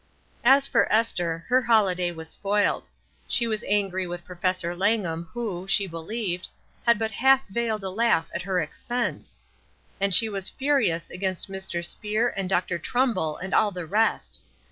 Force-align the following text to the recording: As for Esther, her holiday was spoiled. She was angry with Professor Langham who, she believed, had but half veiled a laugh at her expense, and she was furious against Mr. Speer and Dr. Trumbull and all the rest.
As 0.43 0.65
for 0.65 0.91
Esther, 0.91 1.45
her 1.47 1.61
holiday 1.61 2.11
was 2.11 2.27
spoiled. 2.27 2.89
She 3.27 3.45
was 3.45 3.63
angry 3.65 4.07
with 4.07 4.25
Professor 4.25 4.75
Langham 4.75 5.29
who, 5.31 5.67
she 5.67 5.85
believed, 5.85 6.47
had 6.87 6.97
but 6.97 7.11
half 7.11 7.47
veiled 7.49 7.83
a 7.83 7.91
laugh 7.91 8.31
at 8.33 8.41
her 8.41 8.59
expense, 8.59 9.37
and 9.99 10.11
she 10.11 10.27
was 10.27 10.49
furious 10.49 11.11
against 11.11 11.51
Mr. 11.51 11.85
Speer 11.85 12.33
and 12.35 12.49
Dr. 12.49 12.79
Trumbull 12.79 13.37
and 13.37 13.53
all 13.53 13.69
the 13.69 13.85
rest. 13.85 14.41